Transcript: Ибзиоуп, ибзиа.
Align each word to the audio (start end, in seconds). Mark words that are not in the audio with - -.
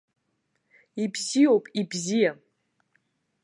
Ибзиоуп, 1.03 1.65
ибзиа. 1.79 2.31